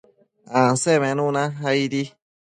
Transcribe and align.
Ansemenuna 0.61 1.43
aidi 1.73 2.03